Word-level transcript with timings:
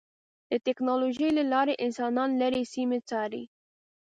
د 0.51 0.53
ټکنالوجۍ 0.65 1.29
له 1.37 1.43
لارې 1.51 1.73
انسانان 1.85 2.29
لرې 2.41 2.63
سیمې 2.73 2.99
څاري. 3.09 3.43